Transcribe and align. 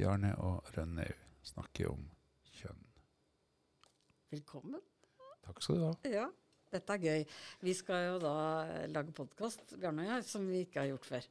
Bjarne 0.00 0.30
og 0.40 0.64
Rønnaug 0.72 1.16
snakker 1.44 1.90
om 1.90 2.06
kjønn. 2.56 2.84
Velkommen. 4.32 4.80
Takk 5.44 5.58
skal 5.60 5.76
du 5.76 5.82
ha. 5.84 5.90
Ja, 6.08 6.22
dette 6.72 6.94
er 6.94 7.02
gøy. 7.02 7.24
Vi 7.60 7.74
skal 7.76 8.06
jo 8.06 8.14
da 8.22 8.32
lage 8.88 9.12
podkast, 9.12 9.74
Bjarne 9.74 10.06
og 10.06 10.08
jeg, 10.08 10.24
som 10.30 10.46
vi 10.48 10.62
ikke 10.64 10.80
har 10.80 10.88
gjort 10.94 11.08
før. 11.10 11.26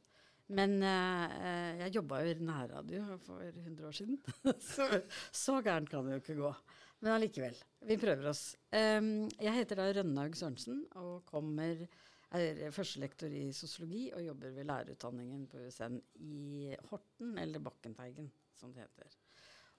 Men 0.54 0.76
eh, 0.86 1.80
jeg 1.80 1.96
jobba 1.96 2.20
jo 2.22 2.30
i 2.30 2.36
nærradio 2.46 3.16
for 3.24 3.42
100 3.48 3.88
år 3.88 3.96
siden. 3.98 4.20
så, 4.70 4.86
så 5.34 5.56
gærent 5.66 5.90
kan 5.90 6.06
det 6.06 6.14
jo 6.14 6.22
ikke 6.22 6.36
gå. 6.38 6.50
Men 7.02 7.16
allikevel. 7.16 7.58
Vi 7.88 7.96
prøver 7.98 8.28
oss. 8.30 8.44
Um, 8.70 9.26
jeg 9.40 9.56
heter 9.56 9.80
da 9.80 9.88
Rønnaug 9.98 10.38
Sørensen 10.38 10.84
og 11.00 11.24
kommer 11.26 11.88
er 12.38 12.70
førstelektor 12.70 13.34
i 13.34 13.48
sosiologi 13.56 14.04
og 14.14 14.22
jobber 14.28 14.54
ved 14.54 14.70
lærerutdanningen 14.70 15.48
på 15.50 15.64
USN 15.66 15.98
i 16.22 16.70
Horten, 16.92 17.34
eller 17.42 17.58
Bakkenteigen, 17.66 18.30
som 18.60 18.74
det 18.74 18.84
heter. 18.84 19.16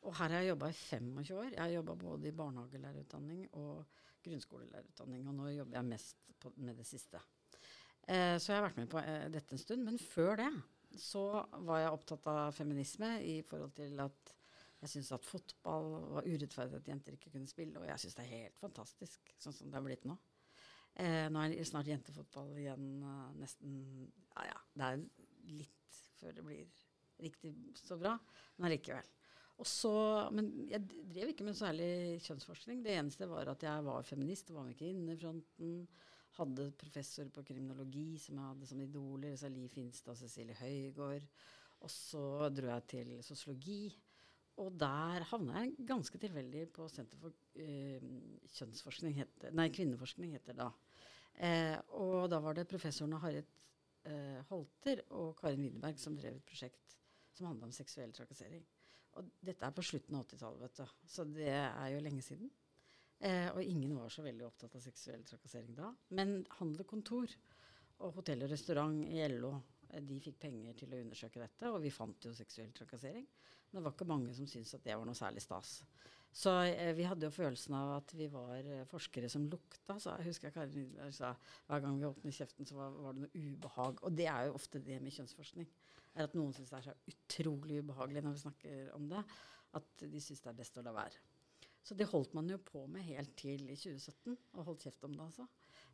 Og 0.01 0.15
her 0.17 0.33
har 0.33 0.41
jeg 0.41 0.51
jobba 0.51 0.71
i 0.71 0.77
25 0.77 1.37
år. 1.37 1.49
Jeg 1.53 1.61
har 1.61 1.75
jobba 1.75 1.95
både 2.03 2.29
i 2.29 2.35
barnehagelærerutdanning 2.37 3.43
og 3.61 4.01
grunnskolelærerutdanning. 4.25 5.27
Og 5.29 5.37
nå 5.37 5.51
jobber 5.53 5.77
jeg 5.77 5.89
mest 5.91 6.23
på, 6.41 6.53
med 6.57 6.77
det 6.81 6.87
siste. 6.89 7.21
Eh, 8.07 8.37
så 8.41 8.51
jeg 8.51 8.57
har 8.57 8.65
vært 8.65 8.81
med 8.81 8.89
på 8.89 9.01
eh, 9.01 9.27
dette 9.33 9.55
en 9.55 9.61
stund. 9.61 9.85
Men 9.85 10.01
før 10.01 10.41
det 10.41 10.51
så 10.99 11.25
var 11.67 11.83
jeg 11.83 11.95
opptatt 11.95 12.27
av 12.27 12.55
feminisme 12.55 13.13
i 13.23 13.37
forhold 13.47 13.75
til 13.77 14.01
at 14.03 14.33
jeg 14.81 14.89
syns 14.95 15.11
at 15.13 15.27
fotball 15.29 15.91
var 16.17 16.25
urettferdig 16.25 16.79
at 16.79 16.87
jenter 16.89 17.15
ikke 17.15 17.35
kunne 17.35 17.49
spille. 17.49 17.77
Og 17.79 17.85
jeg 17.85 18.01
syns 18.01 18.17
det 18.17 18.25
er 18.25 18.35
helt 18.41 18.61
fantastisk 18.61 19.33
sånn 19.37 19.53
som 19.53 19.69
det 19.69 19.77
har 19.77 19.85
blitt 19.85 20.07
nå. 20.09 20.17
Eh, 20.99 21.27
nå 21.31 21.43
er 21.43 21.53
det 21.53 21.67
snart 21.69 21.87
jentefotball 21.87 22.49
igjen 22.59 22.87
uh, 22.99 23.29
nesten 23.39 23.77
Ja 24.33 24.49
ja, 24.49 24.57
det 24.75 24.89
er 24.89 25.03
litt 25.61 25.99
før 26.19 26.35
det 26.35 26.43
blir 26.43 26.80
riktig 27.21 27.53
så 27.79 27.97
bra, 27.99 28.15
men 28.57 28.69
allikevel. 28.69 29.09
men 30.33 30.47
jeg 30.71 30.87
drev 31.13 31.31
ikke 31.31 31.45
med 31.45 31.57
særlig 31.57 32.21
kjønnsforskning. 32.25 32.81
Det 32.83 32.95
eneste 32.97 33.29
var 33.29 33.51
at 33.51 33.63
jeg 33.63 33.85
var 33.85 34.07
feminist, 34.07 34.49
var 34.51 34.65
med 34.65 34.77
Kvinnefronten. 34.79 35.87
Hadde 36.39 36.71
professor 36.79 37.27
på 37.29 37.43
kriminologi 37.43 38.17
som 38.17 38.39
jeg 38.39 38.47
hadde 38.53 38.69
som 38.69 38.81
idoler. 38.81 39.35
Så 39.37 39.51
Liv 39.51 39.69
Finstad 39.69 40.15
og 40.15 40.17
Cecilie 40.17 40.57
Høygård. 40.57 41.27
Og 41.81 41.91
så 41.91 42.49
dro 42.49 42.71
jeg 42.71 42.87
til 42.89 43.11
sosiologi. 43.25 43.83
Og 44.61 44.73
der 44.77 45.25
havna 45.29 45.61
jeg 45.61 45.87
ganske 45.89 46.19
tilfeldig 46.21 46.67
på 46.75 46.87
Senter 46.91 47.19
for 47.21 47.33
eh, 47.61 48.01
kjønnsforskning, 48.57 49.15
heter, 49.21 49.53
nei, 49.57 49.69
kvinneforskning, 49.73 50.33
heter 50.35 50.57
det 50.57 50.65
da. 50.65 50.71
Eh, 51.41 51.77
og 51.97 52.27
da 52.29 52.41
var 52.43 52.57
det 52.57 52.67
professorene 52.69 53.21
Harriet 53.23 53.47
eh, 54.05 54.41
Holter 54.49 55.05
og 55.17 55.33
Karin 55.39 55.63
Widerberg 55.63 56.01
som 56.01 56.17
drev 56.17 56.37
et 56.37 56.45
prosjekt 56.45 56.97
som 57.37 57.49
handla 57.49 57.69
om 57.69 57.75
seksuell 57.75 58.13
trakassering. 58.15 58.63
Og 59.19 59.31
dette 59.43 59.67
er 59.67 59.75
på 59.75 59.83
slutten 59.83 60.17
av 60.17 60.25
80-tallet. 60.25 60.81
Så 61.11 61.25
det 61.27 61.51
er 61.51 61.87
jo 61.93 62.03
lenge 62.03 62.23
siden. 62.25 62.51
Eh, 63.21 63.49
og 63.53 63.61
ingen 63.63 63.93
var 63.97 64.09
så 64.09 64.23
veldig 64.25 64.47
opptatt 64.47 64.77
av 64.79 64.83
seksuell 64.85 65.25
trakassering 65.27 65.75
da. 65.77 65.91
Men 66.17 66.39
handel 66.57 66.85
og 66.85 66.89
kontor 66.89 67.33
og 68.01 68.15
hotell 68.17 68.47
og 68.47 68.53
restaurant 68.53 69.03
i 69.05 69.21
LO 69.29 69.53
de 69.91 70.19
fikk 70.23 70.37
penger 70.45 70.77
til 70.79 70.93
å 70.93 70.99
undersøke 71.03 71.41
dette, 71.41 71.67
og 71.67 71.81
vi 71.83 71.91
fant 71.91 72.25
jo 72.25 72.31
seksuell 72.35 72.71
trakassering. 72.75 73.25
Men 73.71 73.79
det 73.79 73.87
var 73.87 73.95
ikke 73.95 74.09
mange 74.09 74.33
som 74.35 74.47
syntes 74.49 74.75
at 74.75 74.83
det 74.83 74.97
var 74.99 75.07
noe 75.07 75.17
særlig 75.17 75.43
stas. 75.43 75.79
Så 76.31 76.51
eh, 76.63 76.93
vi 76.95 77.05
hadde 77.07 77.27
jo 77.27 77.33
følelsen 77.35 77.75
av 77.75 77.89
at 77.97 78.13
vi 78.15 78.27
var 78.31 78.59
eh, 78.59 78.85
forskere 78.87 79.29
som 79.31 79.47
lukta. 79.51 79.97
Så 79.99 80.13
jeg 80.15 80.29
husker 80.29 80.53
Karin 80.55 80.93
sa 81.15 81.33
hver 81.67 81.83
gang 81.83 81.97
vi 81.99 82.07
åpnet 82.07 82.35
kjeften, 82.35 82.67
så 82.67 82.77
var, 82.77 82.93
var, 82.95 83.17
det 83.17 83.25
noe 83.25 83.47
ubehag. 83.49 83.99
Og 84.07 84.15
det 84.15 84.29
er 84.31 84.47
jo 84.47 84.55
ofte 84.59 84.79
det 84.83 85.01
med 85.03 85.15
kjønnsforskning. 85.15 85.67
er 86.15 86.29
At 86.29 86.37
noen 86.39 86.55
syns 86.55 86.71
det 86.71 86.79
er 86.79 86.87
så 86.89 86.95
utrolig 87.11 87.81
ubehagelig 87.83 88.23
når 88.23 88.37
vi 88.37 88.45
snakker 88.45 88.95
om 88.95 89.09
det, 89.11 89.25
at 89.79 90.07
de 90.07 90.23
syns 90.23 90.43
det 90.43 90.51
er 90.51 90.59
best 90.63 90.79
å 90.79 90.85
la 90.87 90.95
være. 90.95 91.27
Så 91.81 91.95
det 91.97 92.11
holdt 92.11 92.35
man 92.37 92.49
jo 92.51 92.59
på 92.61 92.85
med 92.91 93.07
helt 93.07 93.33
til 93.39 93.63
i 93.65 93.75
2017, 93.75 94.35
og 94.53 94.67
holdt 94.67 94.85
kjeft 94.85 95.07
om 95.07 95.15
det, 95.17 95.25
altså. 95.25 95.47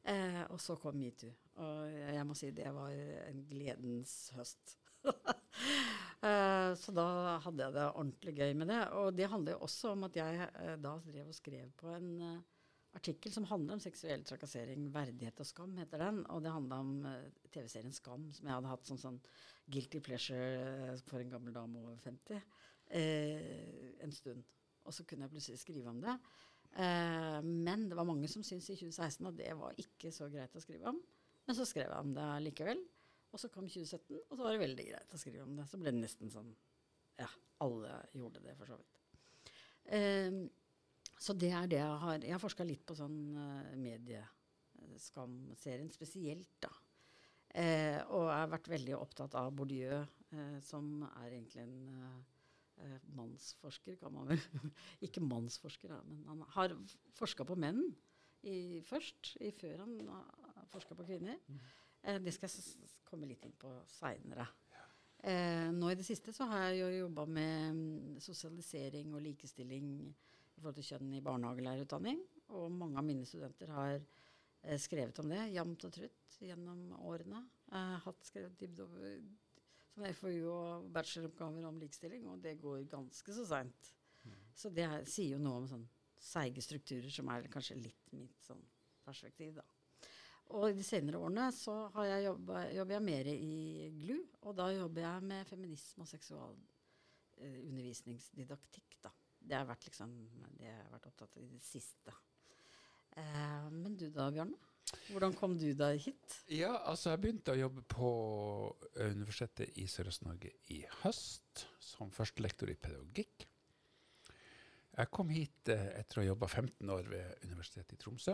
Eh, 0.07 0.43
og 0.51 0.59
så 0.61 0.75
kom 0.79 0.99
metoo. 0.99 1.31
Og 1.63 1.97
jeg 2.13 2.25
må 2.27 2.35
si 2.37 2.51
det 2.55 2.69
var 2.75 2.93
en 2.93 3.41
gledens 3.49 4.19
høst. 4.37 4.77
eh, 6.25 6.71
så 6.79 6.93
da 6.95 7.07
hadde 7.43 7.65
jeg 7.65 7.75
det 7.75 7.87
ordentlig 7.89 8.33
gøy 8.37 8.53
med 8.57 8.71
det. 8.71 8.81
Og 8.99 9.09
det 9.15 9.29
handler 9.31 9.55
jo 9.55 9.65
også 9.67 9.93
om 9.95 10.05
at 10.07 10.17
jeg 10.17 10.47
uh, 10.55 10.75
da 10.81 10.93
drev 11.05 11.31
og 11.31 11.37
skrev 11.37 11.73
på 11.79 11.91
en 11.95 12.09
uh, 12.21 12.61
artikkel 12.97 13.33
som 13.33 13.47
handler 13.49 13.77
om 13.77 13.83
seksuell 13.83 14.23
trakassering. 14.25 14.87
'Verdighet 14.93 15.43
og 15.43 15.49
skam' 15.49 15.77
heter 15.77 16.01
den. 16.05 16.23
Og 16.33 16.43
det 16.43 16.53
handla 16.53 16.79
om 16.81 16.93
TV-serien 17.53 17.93
Skam, 17.93 18.31
som 18.33 18.47
jeg 18.47 18.55
hadde 18.55 18.73
hatt 18.73 18.89
som 18.89 19.01
sånn 19.01 19.21
guilty 19.67 20.01
pleasure 20.01 20.97
for 21.05 21.21
en 21.21 21.33
gammel 21.33 21.53
dame 21.53 21.83
over 21.83 21.99
50 22.05 22.41
en 22.87 24.13
stund. 24.15 24.45
Og 24.87 24.95
så 24.95 25.03
kunne 25.03 25.25
jeg 25.25 25.33
plutselig 25.33 25.59
skrive 25.59 25.91
om 25.91 25.99
det. 25.99 26.13
Men 27.43 27.89
det 27.89 27.97
var 27.99 28.07
mange 28.07 28.29
som 28.31 28.45
syntes 28.47 28.69
i 28.71 28.77
2016 28.79 29.27
at 29.27 29.35
det 29.35 29.51
var 29.59 29.75
ikke 29.83 30.11
så 30.15 30.29
greit 30.31 30.55
å 30.55 30.63
skrive 30.63 30.87
om. 30.93 31.01
Men 31.47 31.55
så 31.55 31.65
skrev 31.67 31.91
jeg 31.91 31.99
om 31.99 32.13
det 32.15 32.27
likevel. 32.43 32.79
Og 33.37 33.41
så 33.43 33.51
kom 33.53 33.67
2017, 33.69 34.17
og 34.17 34.31
så 34.33 34.41
var 34.41 34.55
det 34.55 34.63
veldig 34.63 34.85
greit 34.87 35.11
å 35.13 35.17
skrive 35.21 35.43
om 35.45 35.51
det. 35.59 35.67
Så 35.69 35.77
ble 35.77 35.91
det 35.93 36.01
nesten 36.01 36.31
sånn 36.33 36.49
Ja, 37.21 37.29
alle 37.61 38.09
gjorde 38.17 38.41
det, 38.41 38.57
for 38.57 38.65
så 38.65 38.73
vidt. 38.79 38.97
Um, 39.93 40.49
så 41.21 41.37
det 41.37 41.53
er 41.53 41.69
det 41.69 41.77
jeg 41.77 42.01
har 42.01 42.17
Jeg 42.25 42.33
har 42.33 42.41
forska 42.41 42.65
litt 42.65 42.81
på 42.89 42.97
sånn 42.97 43.37
uh, 43.37 43.77
medieskamserien 43.77 45.93
spesielt, 45.93 46.49
da. 46.65 46.73
Uh, 47.53 48.01
og 48.09 48.25
jeg 48.25 48.41
har 48.41 48.49
vært 48.57 48.73
veldig 48.73 48.97
opptatt 48.97 49.37
av 49.37 49.53
Bourdieu, 49.53 50.01
uh, 50.33 50.57
som 50.65 51.05
er 51.11 51.29
egentlig 51.29 51.61
en 51.67 51.77
mannsforsker, 53.17 53.97
kan 54.01 54.13
man 54.17 54.29
vel 54.33 54.41
Ikke 55.05 55.21
mannsforsker, 55.21 55.93
da, 55.93 56.01
men 56.09 56.25
han 56.25 56.41
har 56.57 56.73
forska 57.21 57.45
på 57.45 57.53
menn 57.57 57.81
i, 58.41 58.81
først, 58.85 59.37
i, 59.45 59.51
før 59.53 59.77
han 59.85 59.93
forska 60.73 60.95
på 60.97 61.05
kvinner. 61.05 61.37
Mm. 61.49 61.59
Eh, 62.07 62.21
det 62.23 62.33
skal 62.35 62.49
jeg 62.49 62.89
komme 63.07 63.27
litt 63.29 63.43
inn 63.45 63.55
på 63.59 63.71
seinere. 63.91 64.47
Eh, 65.27 65.67
nå 65.73 65.89
i 65.91 65.97
det 65.97 66.05
siste 66.07 66.31
så 66.35 66.45
har 66.47 66.69
jeg 66.69 66.83
jo 66.83 67.03
jobba 67.03 67.25
med 67.25 67.75
mm, 67.75 68.19
sosialisering 68.23 69.15
og 69.17 69.23
likestilling 69.25 69.89
i 70.07 70.61
forhold 70.61 70.77
til 70.77 70.87
kjønn 70.91 71.17
i 71.17 71.23
barnehagelærerutdanning. 71.25 72.21
Og 72.55 72.69
mange 72.71 73.01
av 73.01 73.07
mine 73.07 73.25
studenter 73.27 73.73
har 73.75 73.97
eh, 73.97 74.77
skrevet 74.79 75.19
om 75.23 75.33
det 75.33 75.49
jevnt 75.55 75.87
og 75.89 75.97
trutt 75.97 76.39
gjennom 76.39 76.93
årene. 77.09 77.43
Jeg 77.67 77.91
har 77.91 78.05
hatt 78.05 78.29
skrevet 78.29 78.63
sånn 79.97 80.13
FoU 80.19 80.49
og 80.53 80.89
bacheloroppgaver 80.93 81.65
om 81.65 81.79
likestilling, 81.81 82.27
og 82.29 82.43
det 82.43 82.59
går 82.61 82.85
ganske 82.91 83.33
så 83.33 83.45
seint. 83.49 83.93
Mm. 84.21 84.35
Så 84.55 84.69
det 84.69 84.87
sier 85.09 85.33
jo 85.33 85.41
noe 85.41 85.63
om 85.63 85.71
sånn 85.71 85.87
seige 86.21 86.61
strukturer, 86.61 87.09
som 87.13 87.29
er 87.33 87.49
kanskje 87.51 87.79
litt 87.81 88.13
mitt 88.13 88.45
sånn 88.45 88.61
perspektiv, 89.05 89.57
da. 89.57 89.65
Og 90.55 90.69
i 90.69 90.77
de 90.77 90.83
senere 90.85 91.19
årene 91.19 91.51
så 91.51 91.89
jeg 92.07 92.25
jobbet, 92.27 92.75
jobber 92.77 92.93
jeg 92.95 93.07
mer 93.07 93.25
i 93.33 93.35
GLU, 93.97 94.19
og 94.47 94.51
da 94.55 94.65
jobber 94.71 95.01
jeg 95.03 95.23
med 95.27 95.41
feminisme 95.49 96.01
og 96.05 96.09
seksualundervisningsdidaktikk, 96.13 98.89
da. 99.03 99.11
Det 99.47 99.55
har 99.55 99.65
vært 99.67 99.85
liksom 99.87 100.09
det 100.57 100.71
har 100.71 100.91
vært 100.91 101.07
opptatt 101.11 101.37
av 101.37 101.43
i 101.43 101.51
det 101.51 101.63
siste. 101.63 102.11
Eh, 103.17 103.69
men 103.73 103.97
du 103.99 104.09
da, 104.13 104.31
Bjørne? 104.33 104.57
Hvordan 105.11 105.33
kom 105.35 105.57
du 105.59 105.73
deg 105.75 105.99
hit? 105.99 106.45
Ja, 106.53 106.77
altså 106.87 107.09
Jeg 107.11 107.21
begynte 107.23 107.51
å 107.51 107.59
jobbe 107.59 107.81
på 107.91 108.09
Universitetet 109.03 109.77
i 109.81 109.83
Sørøst-Norge 109.91 110.51
i 110.71 110.85
høst, 111.01 111.67
som 111.83 112.11
førstelektor 112.13 112.67
i 112.71 112.79
pedagogikk. 112.79 113.47
Jeg 114.97 115.07
kom 115.13 115.29
hit 115.29 115.69
eh, 115.73 115.99
etter 115.99 116.19
å 116.19 116.21
ha 116.23 116.29
jobba 116.31 116.47
15 116.47 116.93
år 116.93 117.05
ved 117.11 117.25
Universitetet 117.49 117.93
i 117.97 118.01
Tromsø. 118.01 118.33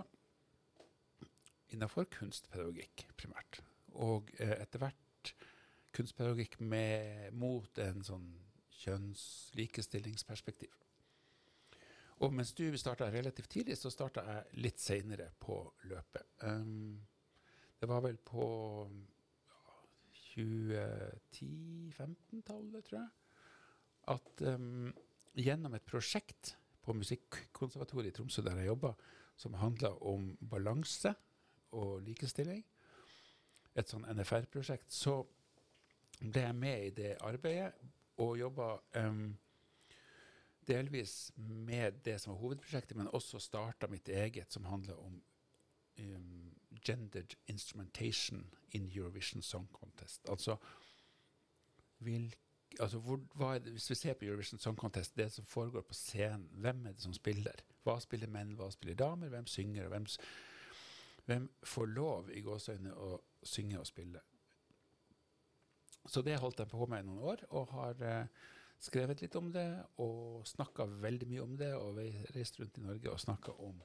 Innenfor 1.74 2.06
kunstpedagogikk, 2.14 3.08
primært. 3.18 3.64
Og 3.94 4.30
eh, 4.38 4.62
etter 4.62 4.80
hvert 4.84 5.34
kunstpedagogikk 5.94 6.60
med, 6.62 7.34
mot 7.38 7.78
en 7.82 8.04
sånn 8.06 8.30
kjønnslikestillingsperspektiv. 8.84 10.74
Og 12.24 12.34
mens 12.34 12.54
du 12.56 12.78
starta 12.78 13.12
relativt 13.12 13.50
tidlig, 13.52 13.78
så 13.78 13.90
starta 13.92 14.22
jeg 14.28 14.44
litt 14.64 14.80
seinere 14.80 15.32
på 15.42 15.74
løpet. 15.90 16.24
Um, 16.46 17.08
det 17.80 17.90
var 17.90 18.02
vel 18.06 18.18
på 18.24 18.46
ja, 19.50 19.58
2010-15-tallet, 20.30 22.84
tror 22.88 23.00
jeg, 23.02 23.10
at 24.14 24.42
um, 24.54 24.94
gjennom 25.36 25.74
et 25.76 25.90
prosjekt 25.90 26.44
på 26.84 26.92
Musikkonservatoriet 26.96 28.12
i 28.14 28.16
Tromsø, 28.18 28.40
der 28.46 28.58
jeg 28.62 28.72
jobba, 28.72 28.92
som 29.40 29.54
handla 29.58 29.90
om 30.06 30.38
balanse 30.50 31.12
og 31.74 32.02
likestilling, 32.06 32.64
et 33.74 33.90
sånn 33.90 34.06
NFR-prosjekt, 34.06 34.92
så 34.94 35.20
ble 36.22 36.46
jeg 36.46 36.56
med 36.56 36.86
i 36.88 36.92
det 36.94 37.14
arbeidet 37.26 37.74
og 38.22 38.38
jobba 38.38 38.68
um, 39.02 39.32
delvis 40.68 41.32
med 41.36 42.04
det 42.06 42.20
som 42.22 42.34
var 42.34 42.42
hovedprosjektet, 42.44 42.98
men 42.98 43.10
også 43.12 43.42
starta 43.42 43.90
mitt 43.92 44.10
eget, 44.10 44.54
som 44.54 44.70
handler 44.70 45.00
om 45.02 45.18
um, 46.00 46.54
gendered 46.86 47.36
instrumentation 47.48 48.46
in 48.72 48.92
Eurovision 48.96 49.42
Song 49.42 49.68
Contest. 49.74 50.30
Altså 50.30 50.58
vil, 52.00 52.36
altså 52.80 53.00
hvor, 53.00 53.20
det, 53.54 53.72
Hvis 53.72 53.90
vi 53.90 53.96
ser 53.96 54.14
på 54.14 54.26
Eurovision 54.26 54.60
Song 54.60 54.78
Contest, 54.78 55.18
det 55.18 55.32
som 55.32 55.46
foregår 55.46 55.82
på 55.82 55.94
scenen, 55.94 56.50
hvem 56.52 56.86
er 56.86 56.92
det 56.92 57.02
som 57.02 57.14
spiller? 57.14 57.64
Hva 57.84 58.00
spiller 58.00 58.28
menn, 58.28 58.56
hva 58.56 58.70
spiller 58.72 58.96
damer? 58.96 59.30
Hvem 59.30 59.48
synger? 59.48 59.84
og 59.84 59.90
Hvem, 59.90 60.06
hvem 61.30 61.48
får 61.64 61.92
lov 61.94 62.32
i 62.32 62.42
gåseøynene 62.44 62.94
å 63.00 63.16
synge 63.48 63.80
og 63.80 63.88
spille? 63.88 64.22
Så 66.06 66.22
det 66.22 66.40
holdt 66.42 66.60
jeg 66.60 66.72
på 66.72 66.88
med 66.92 67.04
i 67.04 67.08
noen 67.08 67.24
år, 67.32 67.46
og 67.56 67.72
har 67.78 68.02
eh, 68.04 68.42
skrevet 68.84 69.24
litt 69.24 69.36
om 69.40 69.52
det 69.54 69.68
og 70.04 70.44
snakka 70.48 70.88
veldig 71.06 71.30
mye 71.32 71.44
om 71.46 71.54
det, 71.60 71.72
og 71.80 72.02
reist 72.36 72.60
rundt 72.60 72.80
i 72.80 72.84
Norge 72.84 73.12
og 73.12 73.22
snakka 73.24 73.56
om 73.64 73.80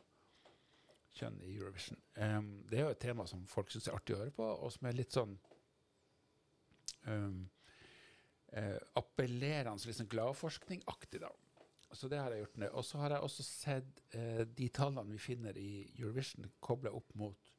kjønn 1.19 1.39
i 1.47 1.53
Eurovision. 1.57 2.01
Um, 2.19 2.51
det 2.69 2.81
er 2.81 2.87
jo 2.87 2.95
et 2.95 3.03
tema 3.03 3.27
som 3.31 3.47
folk 3.51 3.71
syns 3.73 3.89
er 3.89 3.97
artig 3.99 4.17
å 4.17 4.23
høre 4.23 4.35
på, 4.35 4.45
og 4.45 4.73
som 4.75 4.89
er 4.89 4.99
litt 4.99 5.15
sånn 5.15 5.37
um, 7.07 7.45
eh, 8.53 8.77
appellerende, 8.99 9.79
litt 9.89 10.11
gladforskning-aktig, 10.15 11.23
da. 11.23 11.33
Så 11.93 12.09
det 12.09 12.19
har 12.21 12.35
jeg 12.35 12.45
gjort. 12.45 12.59
nå. 12.61 12.69
Og 12.77 12.85
så 12.85 13.01
har 13.03 13.15
jeg 13.15 13.25
også 13.25 13.45
sett 13.47 14.03
eh, 14.17 14.45
de 14.45 14.69
tallene 14.75 15.15
vi 15.15 15.21
finner 15.23 15.57
i 15.57 15.71
Eurovision, 15.99 16.49
kobla 16.61 16.93
opp 16.95 17.15
mot 17.17 17.53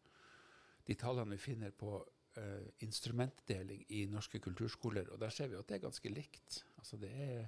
de 0.86 0.96
tallene 0.98 1.38
vi 1.38 1.42
finner 1.42 1.74
på 1.76 1.96
eh, 2.38 2.68
instrumentdeling 2.86 3.86
i 3.98 4.04
norske 4.10 4.42
kulturskoler. 4.42 5.10
Og 5.14 5.22
der 5.22 5.34
ser 5.34 5.50
vi 5.50 5.58
at 5.58 5.70
det 5.70 5.80
er 5.80 5.88
ganske 5.88 6.14
likt. 6.14 6.62
Altså 6.82 7.02
det 7.02 7.14
er 7.14 7.48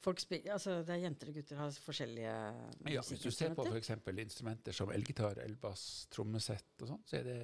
altså 0.00 0.78
det 0.80 0.94
er 0.94 1.02
jenter 1.02 1.28
og 1.28 1.34
gutter 1.36 1.58
har 1.60 1.74
forskjellige 1.84 2.36
ja, 2.88 3.02
Hvis 3.04 3.20
du 3.20 3.30
ser 3.30 3.52
på 3.54 3.66
f.eks. 3.68 3.90
instrumenter 4.22 4.72
som 4.72 4.92
elgitar, 4.94 5.42
elbass, 5.44 6.06
trommesett 6.08 6.80
og 6.80 6.94
sånn, 6.94 7.02
så 7.04 7.18
er 7.18 7.26
det 7.26 7.40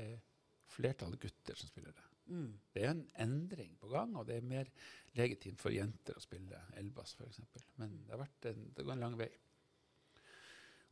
flertallet 0.72 1.20
gutter 1.20 1.58
som 1.58 1.68
spiller 1.68 1.92
det. 1.92 2.05
Mm. 2.26 2.52
Det 2.74 2.82
er 2.82 2.90
en 2.90 3.04
endring 3.22 3.76
på 3.80 3.90
gang, 3.92 4.16
og 4.18 4.26
det 4.28 4.36
er 4.36 4.48
mer 4.48 4.70
legitimt 5.16 5.62
for 5.62 5.74
jenter 5.74 6.16
å 6.16 6.22
spille 6.22 6.60
elbass 6.80 7.14
f.eks. 7.18 7.42
Men 7.80 8.00
det 8.04 8.14
har 8.14 8.22
vært 8.24 8.48
en, 8.50 8.64
det 8.74 8.84
går 8.84 8.96
en 8.96 9.04
lang 9.04 9.18
vei. 9.18 9.30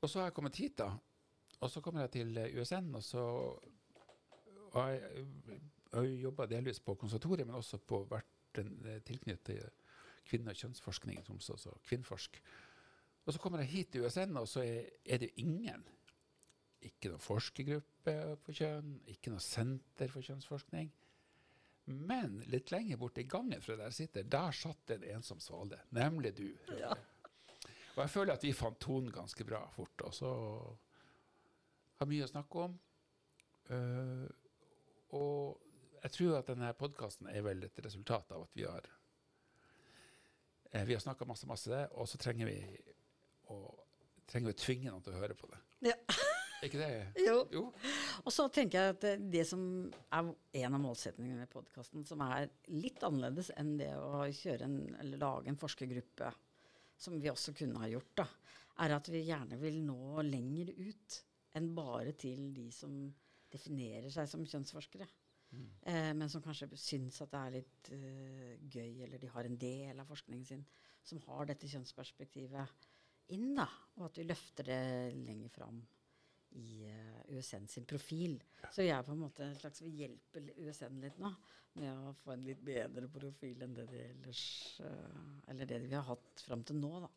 Og 0.00 0.10
så 0.10 0.20
har 0.20 0.28
jeg 0.28 0.36
kommet 0.36 0.60
hit, 0.60 0.78
da. 0.78 0.90
Og 1.64 1.70
så 1.70 1.80
kommer 1.80 2.04
jeg 2.04 2.14
til 2.18 2.36
eh, 2.38 2.58
USN, 2.58 2.92
og 2.94 3.02
så 3.04 3.24
har 4.74 4.92
jeg, 4.92 5.24
jeg 5.48 6.10
jo 6.10 6.20
jobba 6.28 6.46
delvis 6.50 6.80
på 6.84 6.96
konservatoriet, 7.00 7.46
men 7.48 7.56
også 7.56 7.78
på 7.78 8.04
vært 8.10 8.60
en, 8.60 8.74
eh, 8.90 9.00
tilknyttet 9.06 9.82
kvinne- 10.28 10.52
og 10.52 10.60
kjønnsforskning 10.60 11.18
i 11.20 11.24
Tromsø, 11.24 11.52
altså 11.56 11.74
Kvinnforsk. 11.88 12.40
Og 13.24 13.32
så 13.32 13.40
kommer 13.40 13.62
jeg 13.62 13.68
hit 13.68 13.92
til 13.92 14.04
USN, 14.04 14.36
og 14.36 14.48
så 14.48 14.64
er, 14.64 14.90
er 15.04 15.22
det 15.22 15.30
ingen 15.40 15.84
ikke 16.84 17.08
noen 17.08 17.22
forskergruppe 17.22 18.14
på 18.44 18.54
kjønn, 18.58 18.98
ikke 19.08 19.32
noe 19.32 19.42
senter 19.42 20.10
for 20.12 20.24
kjønnsforskning. 20.24 20.90
Men 21.84 22.38
litt 22.48 22.70
lenger 22.72 22.96
borte 22.96 23.20
i 23.20 23.28
gangen 23.28 23.60
fra 23.62 23.76
der 23.76 23.90
jeg 23.90 23.98
sitter, 23.98 24.24
der 24.28 24.56
satt 24.56 24.86
det 24.88 24.96
en 25.00 25.18
ensom 25.18 25.40
svale, 25.42 25.82
nemlig 25.92 26.32
du. 26.38 26.46
Ja. 26.78 26.94
Og 27.94 28.00
jeg 28.02 28.10
føler 28.10 28.34
at 28.34 28.44
vi 28.44 28.54
fant 28.56 28.80
tonen 28.80 29.12
ganske 29.12 29.44
bra 29.46 29.60
fort, 29.74 30.06
og 30.06 30.14
så 30.16 30.30
har 32.00 32.10
mye 32.10 32.24
å 32.24 32.30
snakke 32.30 32.64
om. 32.64 32.78
Uh, 33.70 34.26
og 35.16 35.60
jeg 36.02 36.16
tror 36.16 36.38
at 36.40 36.50
denne 36.50 36.72
podkasten 36.76 37.30
er 37.30 37.44
vel 37.46 37.64
et 37.64 37.78
resultat 37.84 38.34
av 38.36 38.44
at 38.44 38.58
vi 38.58 38.66
har 38.68 38.88
uh, 40.74 40.82
Vi 40.84 40.96
har 40.96 41.00
snakka 41.04 41.28
masse, 41.28 41.48
masse, 41.48 41.84
og 41.94 42.08
så 42.10 42.20
trenger 42.20 42.50
vi 42.50 42.58
å, 43.52 43.60
trenger 44.26 44.50
vi 44.50 44.56
å 44.56 44.62
tvinge 44.64 44.90
noen 44.90 45.04
til 45.04 45.14
å 45.14 45.20
høre 45.22 45.38
på 45.38 45.52
det. 45.52 45.60
Ja. 45.92 45.98
Er 46.64 46.70
ikke 46.70 46.80
det? 46.80 47.24
Jo. 47.26 47.40
Jo. 47.52 47.62
Og 48.24 48.32
så 48.32 48.46
tenker 48.48 48.80
jeg 48.80 48.94
at 48.94 49.02
det, 49.20 49.42
som 49.44 49.64
er 50.08 50.30
en 50.62 50.76
av 50.78 50.80
målsetningene 50.80 51.42
med 51.42 51.50
podkasten, 51.52 52.06
som 52.08 52.22
er 52.24 52.46
litt 52.72 53.02
annerledes 53.04 53.50
enn 53.60 53.74
det 53.76 53.90
å 54.00 54.22
kjøre 54.32 54.64
en, 54.64 54.78
eller 55.02 55.20
lage 55.20 55.52
en 55.52 55.58
forskergruppe, 55.60 56.30
som 56.96 57.18
vi 57.20 57.28
også 57.28 57.52
kunne 57.58 57.82
ha 57.82 57.90
gjort, 57.90 58.14
da, 58.22 58.26
er 58.80 58.94
at 58.96 59.10
vi 59.12 59.26
gjerne 59.26 59.58
vil 59.60 59.76
nå 59.84 60.24
lenger 60.24 60.72
ut 60.78 61.18
enn 61.58 61.68
bare 61.76 62.14
til 62.16 62.48
de 62.56 62.70
som 62.72 62.96
definerer 63.52 64.08
seg 64.14 64.30
som 64.30 64.46
kjønnsforskere. 64.48 65.06
Eh, 65.84 66.10
men 66.16 66.32
som 66.32 66.42
kanskje 66.42 66.70
syns 66.80 67.20
at 67.22 67.30
det 67.34 67.42
er 67.42 67.54
litt 67.58 67.90
uh, 67.92 68.54
gøy, 68.72 69.04
eller 69.04 69.20
de 69.20 69.28
har 69.30 69.46
en 69.46 69.60
del 69.60 70.00
av 70.00 70.08
forskningen 70.08 70.48
sin 70.48 70.64
som 71.04 71.20
har 71.28 71.44
dette 71.50 71.68
kjønnsperspektivet 71.68 72.88
inn, 73.36 73.52
da. 73.58 73.68
Og 73.98 74.08
at 74.08 74.18
vi 74.18 74.26
løfter 74.26 74.72
det 74.72 74.80
lenger 75.28 75.52
fram 75.52 75.84
i 76.60 76.86
eh, 76.90 77.36
USN 77.36 77.66
sin 77.70 77.86
profil. 77.88 78.38
Så 78.70 78.84
vi 78.84 78.92
er 78.94 79.04
på 79.06 79.14
en 79.14 79.22
måte 79.24 79.46
en 79.46 79.58
slags, 79.58 79.82
vi 79.82 79.92
hjelper 80.02 80.52
USN 80.64 81.00
litt 81.02 81.20
nå 81.22 81.32
med 81.74 81.90
å 81.90 82.12
få 82.22 82.34
en 82.34 82.44
litt 82.46 82.60
bedre 82.62 83.08
profil 83.10 83.64
enn 83.64 83.74
det 83.74 83.88
de 83.90 84.02
ellers 84.04 84.42
eh, 84.84 85.22
Eller 85.50 85.66
det 85.66 85.80
vi 85.82 85.94
har 85.94 86.06
hatt 86.06 86.44
fram 86.46 86.62
til 86.66 86.78
nå, 86.78 86.92
da. 87.02 87.10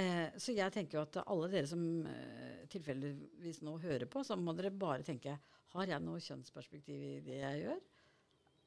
Eh, 0.00 0.26
så 0.40 0.54
jeg 0.56 0.72
tenker 0.72 0.98
jo 0.98 1.04
at 1.06 1.22
alle 1.22 1.48
dere 1.52 1.68
som 1.68 1.82
eh, 2.08 2.66
tilfeldigvis 2.72 3.62
nå 3.64 3.78
hører 3.80 4.08
på, 4.12 4.24
så 4.24 4.36
må 4.40 4.54
dere 4.56 4.72
bare 4.72 5.04
tenke 5.04 5.38
Har 5.72 5.88
jeg 5.88 6.04
noe 6.04 6.20
kjønnsperspektiv 6.20 7.00
i 7.08 7.14
det 7.24 7.40
jeg 7.40 7.64
gjør? 7.64 7.80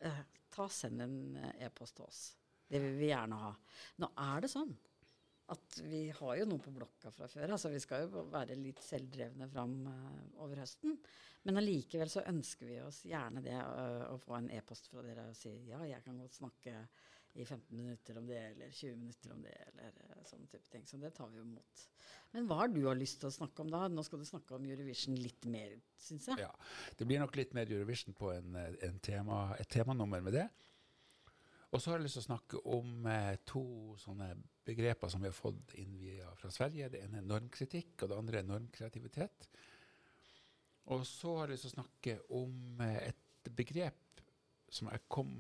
Eh, 0.10 0.26
ta 0.54 0.68
Send 0.72 1.06
en 1.06 1.16
eh, 1.38 1.66
e-post 1.68 1.98
til 2.00 2.10
oss. 2.10 2.26
Det 2.66 2.82
vil 2.82 2.98
vi 2.98 3.12
gjerne 3.12 3.38
ha. 3.38 3.54
Nå 4.02 4.10
er 4.26 4.46
det 4.46 4.50
sånn 4.54 4.74
at 5.54 5.80
vi 5.86 6.08
har 6.10 6.38
jo 6.40 6.48
noe 6.50 6.62
på 6.62 6.74
blokka 6.74 7.12
fra 7.14 7.28
før. 7.30 7.52
altså 7.54 7.70
Vi 7.74 7.82
skal 7.84 8.06
jo 8.06 8.26
være 8.34 8.58
litt 8.58 8.82
selvdrevne 8.82 9.48
fram 9.52 9.76
uh, 9.86 10.22
over 10.46 10.64
høsten. 10.64 10.96
Men 11.46 11.62
allikevel 11.62 12.10
så 12.10 12.24
ønsker 12.32 12.70
vi 12.70 12.80
oss 12.82 13.04
gjerne 13.06 13.44
det 13.46 13.58
uh, 13.58 14.08
å 14.10 14.18
få 14.22 14.40
en 14.40 14.50
e-post 14.56 14.90
fra 14.90 15.04
dere 15.06 15.28
og 15.30 15.38
si 15.38 15.54
ja, 15.70 15.84
jeg 15.86 16.02
kan 16.06 16.18
godt 16.18 16.40
snakke 16.40 16.80
i 17.36 17.44
15 17.44 17.76
minutter 17.76 18.18
om 18.18 18.30
det, 18.30 18.40
eller 18.54 18.72
20 18.72 18.98
minutter 18.98 19.34
om 19.36 19.42
det, 19.46 19.54
eller 19.70 20.02
uh, 20.10 20.20
sånne 20.26 20.50
type 20.50 20.72
ting. 20.74 20.88
Så 20.90 20.98
det 21.02 21.14
tar 21.14 21.30
vi 21.30 21.42
jo 21.42 21.46
imot. 21.46 21.88
Men 22.34 22.50
hva 22.50 22.64
har 22.64 22.74
du 22.74 22.82
har 22.88 22.98
lyst 22.98 23.22
til 23.22 23.30
å 23.30 23.36
snakke 23.38 23.62
om 23.62 23.70
da? 23.70 23.86
Nå 23.92 24.06
skal 24.08 24.24
du 24.24 24.28
snakke 24.28 24.58
om 24.58 24.66
Eurovision 24.66 25.20
litt 25.20 25.46
mer, 25.52 25.78
syns 26.02 26.32
jeg. 26.32 26.42
Ja. 26.42 26.50
Det 26.98 27.06
blir 27.06 27.22
nok 27.22 27.38
litt 27.38 27.54
mer 27.54 27.70
Eurovision 27.70 28.18
på 28.18 28.34
en, 28.34 28.58
en 28.58 28.98
tema, 29.04 29.46
et 29.62 29.70
temanummer 29.70 30.26
med 30.26 30.40
det. 30.40 30.50
Og 31.76 31.82
så 31.82 31.92
har 31.92 31.98
jeg 32.00 32.06
lyst 32.06 32.16
til 32.16 32.24
å 32.24 32.30
snakke 32.30 32.60
om 32.72 33.08
eh, 33.12 33.34
to 33.44 33.62
sånne 34.00 34.30
begreper 34.64 35.10
som 35.12 35.20
vi 35.20 35.28
har 35.28 35.36
fått 35.36 35.74
inn 35.82 35.98
via, 36.00 36.30
fra 36.40 36.48
Sverige. 36.54 36.88
Det 36.94 37.02
ene 37.04 37.20
er 37.20 37.26
normkritikk, 37.28 37.98
og 38.00 38.12
det 38.12 38.20
andre 38.22 38.40
er 38.40 38.48
normkreativitet. 38.48 39.48
Og 40.96 41.04
så 41.10 41.34
har 41.36 41.50
jeg 41.50 41.58
lyst 41.58 41.68
til 41.68 41.74
å 41.74 41.76
snakke 41.76 42.14
om 42.38 42.84
eh, 42.86 43.10
et 43.10 43.50
begrep 43.60 44.22
som 44.72 44.88
jeg 44.88 45.04
kom, 45.12 45.34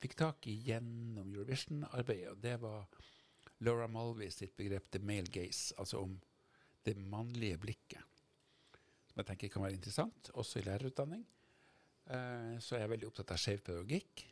fikk 0.00 0.16
tak 0.16 0.48
i 0.48 0.54
gjennom 0.70 1.28
Eurovision-arbeidet, 1.34 2.32
og 2.32 2.40
det 2.46 2.54
var 2.64 2.88
Laura 3.66 3.90
Mulvey 3.92 4.32
sitt 4.32 4.56
begrep 4.56 4.88
'the 4.88 5.04
male 5.04 5.28
gaze', 5.34 5.74
altså 5.76 6.00
om 6.00 6.16
det 6.86 6.96
mannlige 6.96 7.60
blikket. 7.60 8.24
Som 9.10 9.20
jeg 9.20 9.30
tenker 9.34 9.52
kan 9.52 9.68
være 9.68 9.76
interessant, 9.76 10.32
også 10.32 10.62
i 10.62 10.66
lærerutdanning. 10.70 11.28
Eh, 12.08 12.56
så 12.56 12.76
er 12.76 12.86
jeg 12.86 12.94
veldig 12.96 13.12
opptatt 13.12 13.36
av 13.36 13.44
skeiv 13.44 13.60
pedagogikk, 13.60 14.24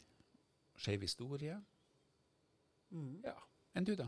skeiv 0.80 1.04
historie. 1.06 1.56
Mm. 2.94 3.20
Ja. 3.24 3.36
Enn 3.76 3.86
du, 3.86 3.92
da? 3.98 4.06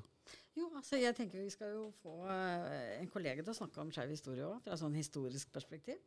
Jo, 0.57 0.71
altså 0.77 0.99
jeg 0.99 1.15
tenker 1.17 1.43
vi 1.43 1.53
skal 1.53 1.75
jo 1.75 1.89
få 2.03 2.23
eh, 2.33 2.99
en 2.99 3.11
kollega 3.13 3.45
til 3.45 3.53
å 3.53 3.59
snakke 3.61 3.83
om 3.83 3.93
skeiv 3.95 4.15
historie 4.15 4.47
òg, 4.47 4.63
fra 4.65 4.79
sånn 4.81 4.97
historisk 4.97 5.53
perspektiv. 5.55 6.01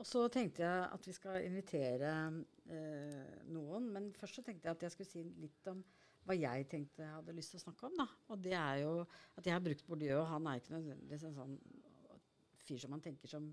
Og 0.00 0.06
så 0.08 0.22
tenkte 0.32 0.64
jeg 0.64 0.84
at 0.96 1.06
vi 1.08 1.14
skal 1.16 1.44
invitere 1.44 2.12
eh, 2.72 3.42
noen, 3.52 3.90
men 3.94 4.08
først 4.16 4.40
så 4.40 4.44
tenkte 4.46 4.68
jeg 4.68 4.78
at 4.78 4.86
jeg 4.86 4.94
skulle 4.94 5.10
si 5.10 5.24
litt 5.42 5.68
om 5.72 5.82
hva 6.22 6.36
jeg 6.38 6.68
tenkte 6.70 7.02
jeg 7.02 7.16
hadde 7.16 7.34
lyst 7.34 7.52
til 7.52 7.60
å 7.60 7.64
snakke 7.64 7.88
om. 7.88 7.98
da. 7.98 8.06
Og 8.30 8.40
det 8.44 8.54
er 8.56 8.82
jo 8.84 8.92
at 9.02 9.46
jeg 9.46 9.56
har 9.56 9.64
brukt 9.64 9.84
Bourdieu, 9.88 10.22
han 10.30 10.46
er 10.46 10.60
ikke 10.60 10.76
nødvendigvis 10.76 11.26
en 11.28 11.38
sånn 11.38 11.56
fyr 12.62 12.80
som 12.80 12.94
man 12.94 13.02
tenker 13.04 13.30
som 13.30 13.48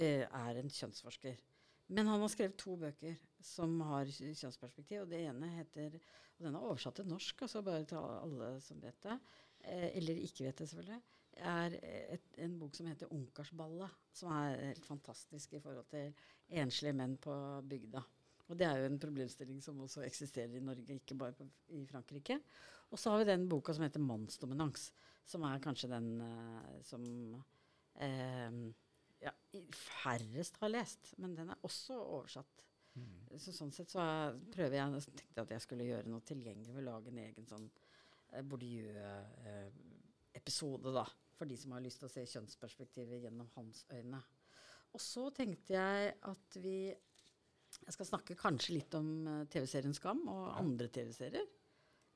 eh, 0.00 0.24
er 0.24 0.60
en 0.60 0.72
kjønnsforsker. 0.72 1.42
Men 1.90 2.06
han 2.06 2.22
har 2.22 2.30
skrevet 2.30 2.58
to 2.60 2.76
bøker 2.78 3.16
som 3.42 3.80
har 3.88 4.10
kjønnsperspektiv. 4.10 5.02
og 5.02 5.10
Det 5.10 5.24
ene 5.26 5.48
heter 5.56 5.96
Og 6.38 6.44
den 6.46 6.54
er 6.54 6.66
oversatt 6.66 7.00
til 7.00 7.08
norsk, 7.10 7.42
altså 7.42 7.62
bare 7.62 7.84
til 7.84 7.98
alle 7.98 8.50
som 8.64 8.78
vet 8.80 9.02
det. 9.02 9.16
Eh, 9.60 9.88
eller 9.98 10.22
ikke 10.24 10.46
vet 10.46 10.62
det, 10.62 10.68
selvfølgelig. 10.68 11.02
er 11.40 11.74
et, 12.14 12.24
en 12.38 12.58
bok 12.58 12.74
som 12.74 12.86
heter 12.86 13.06
'Ungkarsballet', 13.06 13.90
som 14.12 14.32
er 14.32 14.64
helt 14.64 14.86
fantastisk 14.86 15.52
i 15.52 15.60
forhold 15.60 15.86
til 15.88 16.14
enslige 16.48 16.92
menn 16.92 17.16
på 17.16 17.34
bygda. 17.68 18.02
Og 18.48 18.58
det 18.58 18.66
er 18.66 18.76
jo 18.78 18.86
en 18.86 18.98
problemstilling 18.98 19.62
som 19.62 19.80
også 19.80 20.02
eksisterer 20.02 20.56
i 20.56 20.60
Norge, 20.60 20.94
ikke 20.94 21.14
bare 21.14 21.32
på, 21.32 21.46
i 21.68 21.86
Frankrike. 21.86 22.40
Og 22.90 22.98
så 22.98 23.10
har 23.10 23.18
vi 23.18 23.24
den 23.24 23.48
boka 23.48 23.72
som 23.72 23.82
heter 23.82 24.00
'Mannsdominans', 24.00 24.90
som 25.24 25.42
er 25.42 25.58
kanskje 25.58 25.88
den 25.88 26.20
eh, 26.20 26.82
som 26.82 27.04
eh, 27.96 28.72
ja, 29.20 29.32
færrest 29.76 30.56
har 30.62 30.70
lest. 30.72 31.12
Men 31.18 31.34
den 31.38 31.48
er 31.52 31.58
også 31.66 31.94
oversatt. 32.00 32.56
Så 33.38 33.52
sånn 33.54 33.70
sett 33.72 33.90
så 33.92 34.00
er, 34.02 34.34
prøver 34.52 34.74
jeg 34.76 34.92
jeg 34.96 35.02
tenkte 35.20 35.42
at 35.44 35.50
jeg 35.54 35.62
skulle 35.64 35.86
gjøre 35.86 36.10
noe 36.10 36.22
tilgjengelig 36.26 36.72
ved 36.74 36.82
å 36.82 36.88
lage 36.90 37.08
en 37.12 37.20
egen 37.22 37.46
sånn 37.48 37.68
eh, 38.34 38.42
Bourdieu-episode, 38.42 40.88
da. 40.96 41.04
For 41.38 41.44
de 41.48 41.56
som 41.56 41.72
har 41.72 41.84
lyst 41.84 41.98
til 42.02 42.08
å 42.10 42.12
se 42.12 42.22
kjønnsperspektivet 42.28 43.22
gjennom 43.24 43.48
hans 43.54 43.78
øyne. 43.94 44.20
Og 44.92 45.00
så 45.00 45.30
tenkte 45.34 45.72
jeg 45.76 46.14
at 46.28 46.56
vi 46.60 46.76
Jeg 46.90 47.92
skal 47.94 48.06
snakke 48.08 48.34
kanskje 48.34 48.74
litt 48.74 48.94
om 48.98 49.26
eh, 49.30 49.44
TV-serien 49.52 49.94
Skam 49.94 50.24
og 50.28 50.48
andre 50.58 50.88
TV-serier. 50.90 51.46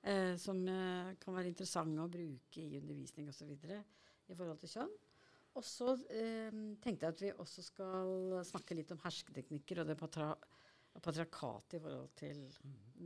eh, 0.02 0.34
som 0.36 0.66
eh, 0.68 1.14
kan 1.22 1.34
være 1.36 1.48
interessante 1.52 2.00
å 2.02 2.08
bruke 2.10 2.60
i 2.60 2.76
undervisning 2.80 3.28
osv. 3.30 3.50
i 3.54 3.56
forhold 4.34 4.58
til 4.60 4.68
kjønn. 4.74 4.90
Og 5.54 5.64
så 5.66 5.92
eh, 6.10 6.54
tenkte 6.82 7.06
jeg 7.06 7.14
at 7.14 7.22
vi 7.22 7.32
også 7.44 7.62
skal 7.62 8.40
snakke 8.46 8.76
litt 8.76 8.90
om 8.94 9.02
hersketeknikker 9.04 9.82
og 9.82 9.90
det 9.90 9.98
patra 10.00 10.32
patriarkatet 11.02 11.78
i 11.78 11.82
forhold 11.82 12.12
til 12.14 12.42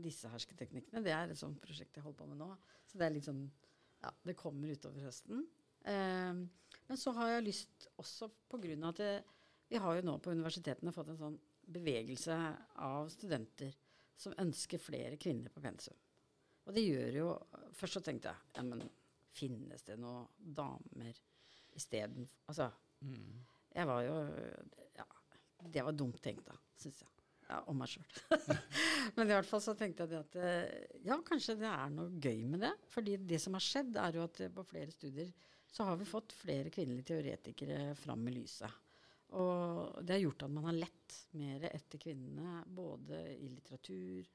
disse 0.04 0.28
hersketeknikkene. 0.28 1.00
Det 1.04 1.12
er 1.14 1.30
et 1.32 1.40
sånt 1.40 1.60
prosjekt 1.62 1.96
jeg 1.96 2.04
holder 2.04 2.18
på 2.18 2.26
med 2.28 2.40
nå. 2.42 2.48
Så 2.84 3.00
det 3.00 3.06
er 3.06 3.14
litt 3.16 3.28
sånn 3.28 3.46
Ja, 3.98 4.12
det 4.22 4.36
kommer 4.38 4.70
utover 4.70 5.02
høsten. 5.08 5.40
Eh, 5.88 6.42
men 6.88 7.00
så 7.00 7.12
har 7.16 7.32
jeg 7.32 7.46
lyst 7.48 7.88
også 7.98 8.28
av 8.28 8.66
at 8.92 9.00
det, 9.00 9.12
vi 9.68 9.80
har 9.82 9.96
jo 9.96 10.04
nå 10.06 10.18
på 10.22 10.30
universitetene 10.30 10.92
fått 10.94 11.10
en 11.12 11.18
sånn 11.18 11.38
bevegelse 11.68 12.36
av 12.84 13.08
studenter 13.12 13.74
som 14.18 14.36
ønsker 14.38 14.78
flere 14.78 15.18
kvinner 15.20 15.50
på 15.50 15.62
pensum. 15.64 15.96
Og 16.68 16.76
det 16.76 16.84
gjør 16.84 17.18
jo 17.22 17.28
Først 17.78 17.98
så 17.98 18.00
tenkte 18.04 18.30
jeg 18.30 18.56
ja, 18.56 18.62
men 18.66 18.86
finnes 19.34 19.84
det 19.86 19.98
noen 20.00 20.28
damer 20.38 21.18
isteden 21.78 22.28
Altså, 22.50 22.70
jeg 23.74 23.88
var 23.88 24.02
jo 24.06 24.16
Ja, 24.98 25.06
det 25.74 25.86
var 25.86 25.96
dumt 25.96 26.20
tenkt, 26.22 26.46
da, 26.48 26.58
syns 26.78 27.02
jeg. 27.04 27.14
Ja, 27.48 27.62
om 27.70 27.78
meg 27.80 27.88
sjøl. 27.88 28.04
men 29.16 29.24
i 29.24 29.32
hvert 29.32 29.48
fall 29.48 29.62
så 29.64 29.72
tenkte 29.76 30.04
jeg 30.04 30.20
at 30.20 30.34
eh, 30.36 30.98
ja, 31.06 31.16
kanskje 31.24 31.56
det 31.62 31.70
er 31.70 31.94
noe 31.94 32.20
gøy 32.20 32.42
med 32.50 32.60
det. 32.66 32.74
fordi 32.92 33.16
det 33.30 33.38
som 33.40 33.56
har 33.56 33.64
skjedd, 33.64 33.96
er 33.96 34.18
jo 34.18 34.26
at 34.26 34.42
eh, 34.44 34.52
på 34.52 34.64
flere 34.68 34.92
studier 34.92 35.30
så 35.72 35.86
har 35.88 35.96
vi 36.00 36.08
fått 36.08 36.34
flere 36.36 36.72
kvinnelige 36.72 37.08
teoretikere 37.12 37.94
fram 37.96 38.26
i 38.28 38.34
lyset. 38.36 38.84
Og 39.36 39.98
det 40.04 40.16
har 40.16 40.22
gjort 40.22 40.44
at 40.46 40.52
man 40.52 40.68
har 40.70 40.76
lett 40.76 41.16
mer 41.36 41.66
etter 41.68 42.00
kvinnene, 42.00 42.62
både 42.64 43.20
i 43.36 43.50
litteratur 43.52 44.28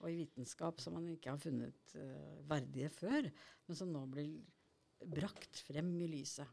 og 0.00 0.08
i 0.10 0.16
vitenskap, 0.18 0.80
som 0.82 0.96
man 0.98 1.06
ikke 1.12 1.30
har 1.30 1.38
funnet 1.38 1.94
uh, 1.94 2.40
verdige 2.50 2.90
før, 2.94 3.28
men 3.68 3.78
som 3.78 3.92
nå 3.92 4.02
blir 4.10 4.40
brakt 5.06 5.62
frem 5.68 5.92
i 6.02 6.08
lyset. 6.10 6.48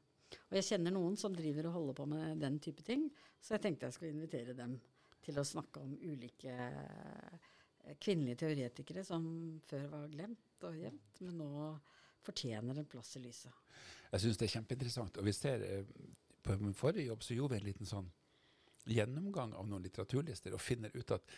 Og 0.49 0.57
jeg 0.59 0.67
kjenner 0.69 0.93
noen 0.95 1.15
som 1.19 1.35
driver 1.35 1.69
og 1.69 1.77
holder 1.77 1.97
på 1.99 2.07
med 2.11 2.41
den 2.41 2.59
type 2.63 2.83
ting, 2.85 3.07
så 3.39 3.55
jeg 3.55 3.63
tenkte 3.65 3.87
jeg 3.87 3.97
skulle 3.97 4.15
invitere 4.15 4.55
dem 4.57 4.75
til 5.23 5.39
å 5.39 5.45
snakke 5.47 5.83
om 5.83 5.95
ulike 5.97 6.53
uh, 6.55 7.47
kvinnelige 7.99 8.43
teoretikere 8.43 9.03
som 9.07 9.25
før 9.67 9.87
var 9.91 10.11
glemt 10.11 10.67
og 10.67 10.77
gjemt, 10.79 11.21
men 11.23 11.41
nå 11.41 11.51
fortjener 12.27 12.79
en 12.79 12.89
plass 12.91 13.15
i 13.15 13.23
lyset. 13.23 13.53
Jeg 14.11 14.23
syns 14.23 14.39
det 14.39 14.47
er 14.47 14.55
kjempeinteressant. 14.57 15.19
Og 15.19 15.27
vi 15.27 15.33
ser 15.35 15.63
eh, 15.63 15.91
på 16.43 16.55
min 16.59 16.75
forrige 16.75 17.07
jobb 17.07 17.23
så 17.23 17.37
gjorde 17.37 17.55
vi 17.55 17.61
en 17.61 17.67
liten 17.67 17.89
sånn 17.89 18.09
gjennomgang 18.87 19.53
av 19.55 19.67
noen 19.67 19.83
litteraturlister 19.83 20.55
og 20.55 20.63
finner 20.63 20.93
ut 20.95 21.11
at 21.15 21.35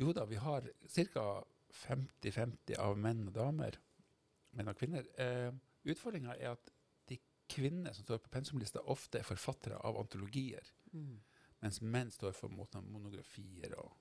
jo 0.00 0.12
da, 0.16 0.26
vi 0.28 0.40
har 0.40 0.68
ca. 1.14 1.26
50-50 1.70 2.80
av 2.82 2.96
menn 2.98 3.28
og 3.28 3.34
damer, 3.36 3.76
menn 4.58 4.70
og 4.72 4.78
kvinner. 4.78 5.04
Eh, 5.22 5.52
Utfordringa 5.86 6.34
er 6.34 6.56
at 6.56 6.72
de 7.50 7.54
kvinnene 7.56 7.92
som 7.94 8.04
står 8.06 8.20
på 8.22 8.30
pensumlista, 8.32 8.82
ofte 8.86 9.20
er 9.20 9.26
forfattere 9.26 9.78
av 9.86 9.98
antologier. 10.00 10.66
Mm. 10.92 11.18
Mens 11.60 11.80
menn 11.82 12.10
står 12.10 12.32
for 12.36 12.52
måten, 12.52 12.86
monografier 12.92 13.74
og 13.80 13.92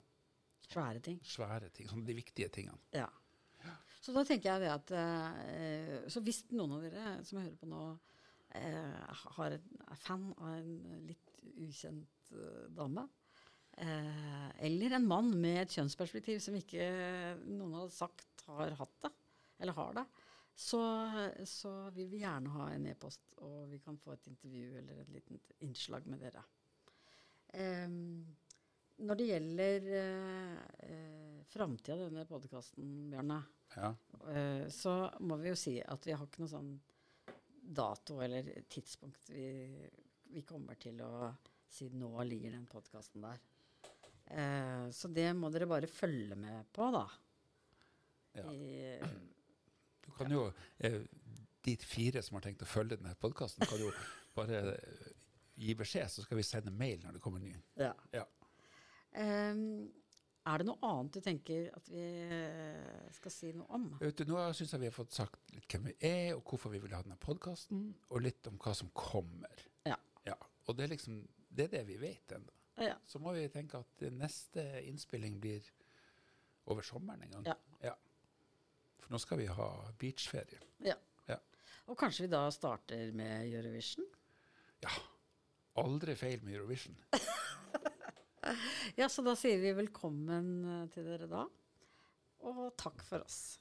Svære 0.70 1.01
ting. 1.01 1.18
svære 1.25 1.70
ting. 1.74 1.88
Sånn 1.89 2.06
de 2.06 2.13
viktige 2.13 2.50
tingene. 2.53 2.77
Ja. 2.94 3.10
Så 4.00 4.13
da 4.15 4.22
tenker 4.24 4.53
jeg 4.53 4.62
det 4.63 4.70
at 4.72 4.91
eh, 4.96 5.96
Så 6.08 6.22
hvis 6.24 6.46
noen 6.53 6.77
av 6.77 6.84
dere 6.86 7.18
som 7.27 7.39
jeg 7.39 7.50
hører 7.50 7.58
på 7.60 7.68
nå, 7.68 7.82
eh, 8.56 9.15
har 9.36 9.56
en, 9.58 9.65
er 9.89 10.00
fan 10.00 10.29
av 10.38 10.53
en 10.53 11.01
litt 11.10 11.34
ukjent 11.65 12.32
eh, 12.32 12.70
dame, 12.77 13.08
eh, 13.82 14.48
eller 14.70 14.96
en 14.96 15.10
mann 15.10 15.34
med 15.41 15.63
et 15.65 15.75
kjønnsperspektiv 15.75 16.39
som 16.46 16.56
ikke 16.56 16.88
noen 17.50 17.75
har 17.82 17.91
sagt 17.91 18.46
har 18.48 18.77
hatt 18.79 18.96
det, 19.03 19.12
eller 19.60 19.75
har 19.82 19.98
det, 20.00 20.06
så, 20.60 20.82
så 21.48 21.72
vil 21.96 22.10
vi 22.12 22.20
gjerne 22.20 22.51
ha 22.51 22.66
en 22.74 22.88
e-post, 22.92 23.22
og 23.46 23.70
vi 23.72 23.80
kan 23.80 23.96
få 24.01 24.18
et 24.18 24.28
intervju 24.28 24.74
eller 24.82 24.98
et 25.06 25.13
lite 25.13 25.56
innslag 25.63 26.08
med 26.12 26.20
dere. 26.20 26.42
Um, 27.56 28.25
når 29.00 29.20
det 29.22 29.28
gjelder 29.30 29.88
uh, 29.94 30.58
uh, 30.84 31.38
framtida 31.48 31.96
av 31.96 32.10
denne 32.10 32.25
podkasten, 32.28 32.92
Bjørne, 33.13 33.39
Ja. 33.78 33.94
uh, 34.25 34.66
så 34.68 34.98
må 35.24 35.39
vi 35.39 35.54
jo 35.54 35.62
si 35.63 35.78
at 35.80 36.10
vi 36.10 36.18
har 36.18 36.28
ikke 36.28 36.44
noe 36.44 36.51
sånn 36.51 36.74
dato 37.80 38.20
eller 38.25 38.51
tidspunkt 38.68 39.30
vi, 39.32 39.48
vi 40.34 40.44
kommer 40.44 40.75
til 40.82 41.00
å 41.06 41.30
si 41.70 41.88
nå 41.94 42.12
ligger 42.28 42.58
den 42.58 42.68
podkasten 42.68 43.24
der. 43.24 43.39
Uh, 44.28 44.92
så 44.92 45.08
det 45.08 45.32
må 45.39 45.48
dere 45.56 45.72
bare 45.72 45.88
følge 45.88 46.36
med 46.36 46.68
på, 46.75 46.92
da. 46.94 47.08
Ja. 48.36 48.51
I, 48.51 49.00
kan 50.20 50.34
jo, 50.34 50.48
eh, 50.80 51.00
De 51.66 51.76
fire 51.84 52.22
som 52.24 52.38
har 52.38 52.46
tenkt 52.46 52.64
å 52.64 52.68
følge 52.70 52.96
denne 53.00 53.16
podkasten, 53.20 53.66
kan 53.68 53.82
jo 53.82 53.90
bare 54.38 54.62
eh, 54.74 55.08
gi 55.60 55.74
beskjed, 55.76 56.08
så 56.12 56.24
skal 56.24 56.40
vi 56.40 56.46
sende 56.48 56.72
mail 56.72 57.02
når 57.04 57.18
det 57.18 57.24
kommer 57.24 57.44
ny. 57.44 57.56
ja. 57.80 57.94
Ja. 58.16 58.26
Um, 59.10 59.90
er 60.50 60.62
det 60.62 60.66
noe 60.70 60.80
annet 60.88 61.18
du 61.18 61.22
tenker 61.22 61.66
at 61.76 61.90
vi 61.92 62.04
eh, 62.32 63.10
skal 63.14 63.34
si 63.34 63.50
noe 63.58 63.68
om? 63.76 63.88
Vet 64.00 64.22
du, 64.22 64.30
Nå 64.30 64.40
syns 64.58 64.72
jeg 64.74 64.82
vi 64.82 64.88
har 64.88 64.96
fått 64.96 65.14
sagt 65.18 65.52
litt 65.54 65.68
hvem 65.70 65.90
vi 65.90 65.96
er, 66.10 66.32
og 66.38 66.44
hvorfor 66.48 66.72
vi 66.74 66.80
vil 66.82 66.94
ha 66.96 67.02
denne 67.06 67.18
podkasten, 67.22 67.84
og 68.10 68.24
litt 68.24 68.48
om 68.50 68.58
hva 68.62 68.74
som 68.78 68.90
kommer. 68.98 69.66
Ja. 69.86 69.98
Ja. 70.26 70.38
Og 70.66 70.78
det 70.78 70.88
er 70.88 70.94
liksom 70.96 71.20
det 71.50 71.68
er 71.68 71.74
det 71.80 71.84
vi 71.90 71.98
vet 72.02 72.34
ennå. 72.38 72.56
Ja. 72.80 72.96
Så 73.06 73.20
må 73.20 73.34
vi 73.36 73.48
tenke 73.52 73.82
at 73.82 74.06
neste 74.16 74.64
innspilling 74.88 75.40
blir 75.44 75.66
over 76.70 76.86
sommeren 76.86 77.26
en 77.26 77.34
gang. 77.36 77.50
Ja. 77.84 77.96
For 79.00 79.13
nå 79.13 79.20
skal 79.22 79.39
vi 79.41 79.48
ha 79.48 79.70
beachferie. 80.01 80.60
ja. 80.86 80.96
Ja. 81.29 81.38
Og 81.89 81.98
kanskje 81.98 82.25
vi 82.27 82.32
da 82.34 82.44
starter 82.53 83.12
med 83.18 83.48
Eurovision? 83.53 84.06
Ja. 84.84 84.91
Aldri 85.79 86.15
feil 86.15 86.44
med 86.44 86.56
Eurovision. 86.60 86.98
Ja, 88.98 89.06
så 89.12 89.22
da 89.22 89.36
sier 89.38 89.60
vi 89.62 89.74
velkommen 89.77 90.48
eh, 90.65 90.86
til 90.94 91.06
dere 91.06 91.27
da. 91.29 91.44
Og 92.50 92.62
takk 92.79 93.03
for 93.06 93.22
oss. 93.22 93.60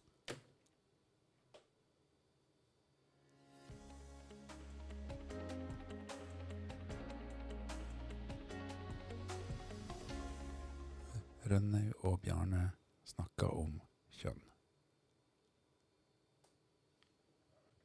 Rønnaug 11.48 12.04
og 12.04 12.20
Bjarne 12.24 12.64
snakka 13.08 13.48
om 13.56 13.78
kjønn. 14.20 14.47